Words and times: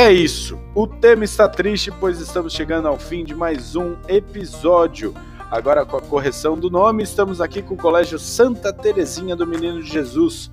É 0.00 0.10
isso. 0.10 0.58
O 0.74 0.86
tema 0.86 1.24
está 1.24 1.46
triste, 1.46 1.92
pois 2.00 2.22
estamos 2.22 2.54
chegando 2.54 2.88
ao 2.88 2.98
fim 2.98 3.22
de 3.22 3.34
mais 3.34 3.76
um 3.76 3.96
episódio. 4.08 5.14
Agora, 5.50 5.84
com 5.84 5.94
a 5.94 6.00
correção 6.00 6.58
do 6.58 6.70
nome, 6.70 7.02
estamos 7.02 7.38
aqui 7.38 7.60
com 7.60 7.74
o 7.74 7.76
Colégio 7.76 8.18
Santa 8.18 8.72
Terezinha 8.72 9.36
do 9.36 9.46
Menino 9.46 9.82
Jesus. 9.82 10.50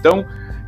Então, 0.00 0.24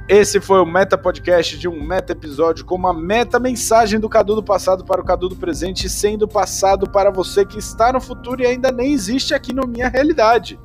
esse 0.07 0.43
foi 0.43 0.61
o 0.61 0.67
Meta 0.67 0.99
Podcast 0.99 1.57
de 1.57 1.67
um 1.67 1.83
meta 1.83 2.13
episódio 2.13 2.67
com 2.67 2.75
uma 2.75 2.93
meta 2.93 3.41
mensagem 3.41 3.99
do 3.99 4.11
Cadu 4.11 4.35
do 4.35 4.43
passado 4.43 4.85
para 4.85 5.01
o 5.01 5.05
Cadu 5.05 5.31
do 5.31 5.37
presente, 5.37 5.89
sendo 5.89 6.29
passado 6.29 6.87
para 6.87 7.11
você 7.11 7.47
que 7.47 7.59
está 7.59 7.95
no 7.95 8.01
futuro 8.01 8.43
e 8.43 8.47
ainda 8.47 8.71
nem 8.71 8.93
existe 8.93 9.33
aqui 9.33 9.55
na 9.55 9.67
minha 9.67 9.89
realidade. 9.89 10.61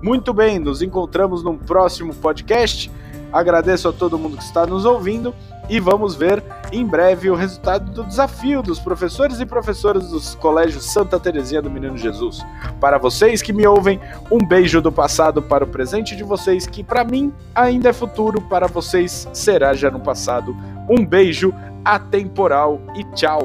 Muito 0.00 0.32
bem, 0.32 0.60
nos 0.60 0.80
encontramos 0.80 1.42
num 1.42 1.58
próximo 1.58 2.14
podcast. 2.14 2.88
Agradeço 3.32 3.88
a 3.88 3.92
todo 3.92 4.18
mundo 4.18 4.36
que 4.36 4.42
está 4.42 4.66
nos 4.66 4.84
ouvindo 4.84 5.34
e 5.68 5.78
vamos 5.78 6.16
ver 6.16 6.42
em 6.72 6.84
breve 6.84 7.30
o 7.30 7.34
resultado 7.34 7.90
do 7.92 8.04
desafio 8.04 8.62
dos 8.62 8.80
professores 8.80 9.40
e 9.40 9.46
professoras 9.46 10.10
dos 10.10 10.34
colégios 10.34 10.92
Santa 10.92 11.18
Terezinha 11.18 11.62
do 11.62 11.70
Menino 11.70 11.96
Jesus. 11.96 12.44
Para 12.80 12.98
vocês 12.98 13.40
que 13.40 13.52
me 13.52 13.66
ouvem, 13.66 14.00
um 14.30 14.38
beijo 14.38 14.80
do 14.80 14.90
passado 14.90 15.40
para 15.40 15.64
o 15.64 15.68
presente 15.68 16.16
de 16.16 16.24
vocês, 16.24 16.66
que 16.66 16.82
para 16.82 17.04
mim 17.04 17.32
ainda 17.54 17.90
é 17.90 17.92
futuro, 17.92 18.40
para 18.42 18.66
vocês 18.66 19.28
será 19.32 19.72
já 19.72 19.90
no 19.90 20.00
passado. 20.00 20.56
Um 20.88 21.04
beijo 21.06 21.54
atemporal 21.84 22.80
e 22.96 23.04
tchau! 23.14 23.42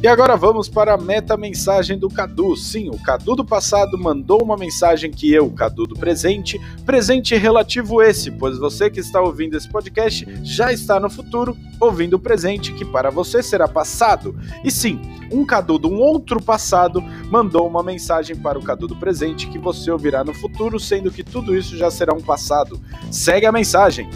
E 0.00 0.06
agora 0.06 0.36
vamos 0.36 0.68
para 0.68 0.94
a 0.94 0.96
meta 0.96 1.36
mensagem 1.36 1.98
do 1.98 2.08
Cadu. 2.08 2.54
Sim, 2.54 2.88
o 2.88 3.02
Cadu 3.02 3.34
do 3.34 3.44
passado 3.44 3.98
mandou 3.98 4.40
uma 4.40 4.56
mensagem 4.56 5.10
que 5.10 5.32
eu, 5.34 5.50
Cadu 5.50 5.88
do 5.88 5.96
presente, 5.96 6.56
presente 6.86 7.34
relativo 7.34 8.00
esse, 8.00 8.30
pois 8.30 8.56
você 8.58 8.88
que 8.88 9.00
está 9.00 9.20
ouvindo 9.20 9.56
esse 9.56 9.68
podcast 9.68 10.24
já 10.44 10.72
está 10.72 11.00
no 11.00 11.10
futuro 11.10 11.56
ouvindo 11.80 12.14
o 12.14 12.18
presente 12.20 12.72
que 12.72 12.84
para 12.84 13.10
você 13.10 13.42
será 13.42 13.66
passado. 13.66 14.38
E 14.62 14.70
sim, 14.70 15.00
um 15.32 15.44
Cadu 15.44 15.80
de 15.80 15.88
um 15.88 15.98
outro 15.98 16.40
passado 16.40 17.02
mandou 17.28 17.66
uma 17.66 17.82
mensagem 17.82 18.36
para 18.36 18.56
o 18.56 18.62
Cadu 18.62 18.86
do 18.86 18.94
presente 18.94 19.48
que 19.48 19.58
você 19.58 19.90
ouvirá 19.90 20.22
no 20.22 20.32
futuro, 20.32 20.78
sendo 20.78 21.10
que 21.10 21.24
tudo 21.24 21.56
isso 21.56 21.76
já 21.76 21.90
será 21.90 22.14
um 22.14 22.22
passado. 22.22 22.80
Segue 23.10 23.46
a 23.46 23.52
mensagem. 23.52 24.08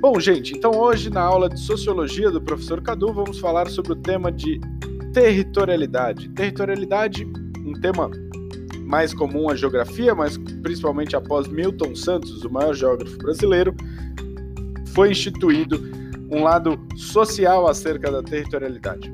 Bom, 0.00 0.18
gente, 0.18 0.56
então 0.56 0.70
hoje 0.78 1.10
na 1.10 1.20
aula 1.20 1.46
de 1.46 1.60
Sociologia 1.60 2.30
do 2.30 2.40
professor 2.40 2.80
Cadu 2.80 3.12
vamos 3.12 3.38
falar 3.38 3.68
sobre 3.68 3.92
o 3.92 3.96
tema 3.96 4.32
de 4.32 4.58
territorialidade. 5.12 6.30
Territorialidade, 6.30 7.30
um 7.58 7.74
tema 7.74 8.10
mais 8.86 9.12
comum 9.12 9.50
à 9.50 9.54
geografia, 9.54 10.14
mas 10.14 10.38
principalmente 10.62 11.14
após 11.14 11.46
Milton 11.48 11.94
Santos, 11.94 12.42
o 12.42 12.50
maior 12.50 12.72
geógrafo 12.72 13.18
brasileiro, 13.18 13.74
foi 14.94 15.10
instituído 15.10 15.78
um 16.30 16.44
lado 16.44 16.80
social 16.96 17.68
acerca 17.68 18.10
da 18.10 18.22
territorialidade. 18.22 19.12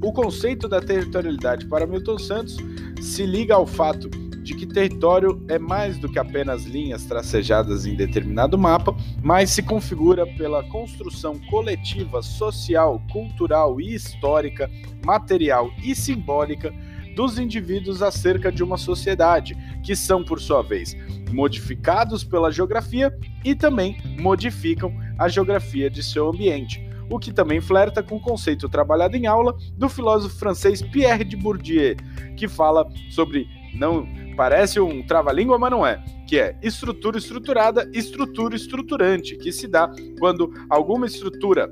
O 0.00 0.12
conceito 0.12 0.68
da 0.68 0.80
territorialidade 0.80 1.66
para 1.66 1.88
Milton 1.88 2.20
Santos 2.20 2.56
se 3.00 3.26
liga 3.26 3.56
ao 3.56 3.66
fato 3.66 4.08
de 4.42 4.54
que 4.54 4.66
território 4.66 5.42
é 5.48 5.58
mais 5.58 5.98
do 5.98 6.10
que 6.10 6.18
apenas 6.18 6.64
linhas 6.64 7.04
tracejadas 7.04 7.86
em 7.86 7.94
determinado 7.94 8.58
mapa, 8.58 8.94
mas 9.22 9.50
se 9.50 9.62
configura 9.62 10.26
pela 10.26 10.64
construção 10.64 11.38
coletiva, 11.50 12.22
social, 12.22 13.00
cultural 13.10 13.80
e 13.80 13.94
histórica, 13.94 14.70
material 15.04 15.70
e 15.82 15.94
simbólica 15.94 16.74
dos 17.14 17.38
indivíduos 17.38 18.02
acerca 18.02 18.50
de 18.50 18.62
uma 18.62 18.76
sociedade, 18.76 19.56
que 19.84 19.94
são, 19.94 20.24
por 20.24 20.40
sua 20.40 20.62
vez, 20.62 20.96
modificados 21.30 22.24
pela 22.24 22.50
geografia 22.50 23.14
e 23.44 23.54
também 23.54 23.98
modificam 24.18 24.92
a 25.18 25.28
geografia 25.28 25.90
de 25.90 26.02
seu 26.02 26.28
ambiente 26.28 26.92
o 27.10 27.18
que 27.18 27.32
também 27.32 27.60
flerta 27.60 28.02
com 28.02 28.16
o 28.16 28.20
conceito 28.20 28.68
trabalhado 28.68 29.16
em 29.16 29.26
aula 29.26 29.54
do 29.76 29.88
filósofo 29.88 30.38
francês 30.38 30.80
Pierre 30.80 31.24
de 31.24 31.36
Bourdieu, 31.36 31.96
que 32.36 32.48
fala 32.48 32.88
sobre 33.10 33.46
não 33.74 34.06
parece 34.36 34.80
um 34.80 35.02
trava-língua, 35.02 35.58
mas 35.58 35.70
não 35.70 35.86
é, 35.86 36.02
que 36.26 36.38
é 36.38 36.56
estrutura 36.62 37.18
estruturada, 37.18 37.88
estrutura 37.92 38.56
estruturante, 38.56 39.36
que 39.36 39.52
se 39.52 39.66
dá 39.66 39.90
quando 40.18 40.52
alguma 40.68 41.06
estrutura 41.06 41.70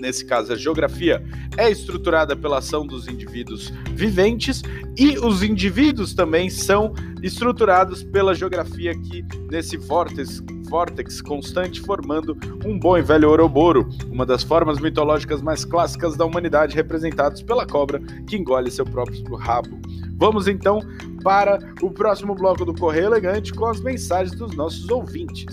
nesse 0.00 0.24
caso 0.24 0.52
a 0.52 0.56
geografia, 0.56 1.22
é 1.56 1.70
estruturada 1.70 2.36
pela 2.36 2.58
ação 2.58 2.86
dos 2.86 3.08
indivíduos 3.08 3.72
viventes 3.92 4.62
e 4.96 5.18
os 5.18 5.42
indivíduos 5.42 6.14
também 6.14 6.48
são 6.48 6.94
estruturados 7.22 8.02
pela 8.02 8.34
geografia 8.34 8.92
aqui 8.92 9.24
nesse 9.50 9.76
vórtice, 9.76 10.42
vórtex 10.68 11.20
constante 11.20 11.80
formando 11.80 12.36
um 12.64 12.78
bom 12.78 12.96
e 12.96 13.02
velho 13.02 13.28
Ouroboro, 13.30 13.88
uma 14.10 14.24
das 14.24 14.42
formas 14.42 14.78
mitológicas 14.78 15.42
mais 15.42 15.64
clássicas 15.64 16.16
da 16.16 16.24
humanidade 16.24 16.74
representados 16.74 17.42
pela 17.42 17.66
cobra 17.66 18.00
que 18.26 18.36
engole 18.36 18.70
seu 18.70 18.84
próprio 18.84 19.34
rabo. 19.34 19.80
Vamos 20.18 20.48
então 20.48 20.80
para 21.22 21.58
o 21.80 21.90
próximo 21.90 22.34
bloco 22.34 22.64
do 22.64 22.74
Correio 22.74 23.06
Elegante 23.06 23.52
com 23.52 23.66
as 23.66 23.80
mensagens 23.80 24.36
dos 24.36 24.54
nossos 24.54 24.88
ouvintes. 24.88 25.46